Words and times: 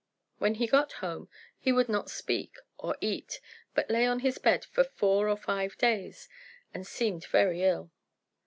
When 0.39 0.55
he 0.55 0.65
got 0.65 0.93
home, 0.93 1.29
he 1.59 1.71
would 1.71 1.87
not 1.87 2.09
speak 2.09 2.55
or 2.79 2.97
eat, 3.01 3.39
but 3.75 3.91
lay 3.91 4.07
on 4.07 4.21
his 4.21 4.39
bed 4.39 4.65
for 4.65 4.83
four 4.83 5.29
or 5.29 5.37
five 5.37 5.77
days, 5.77 6.27
and 6.73 6.87
seemed 6.87 7.25
very 7.27 7.61
ill. 7.61 7.91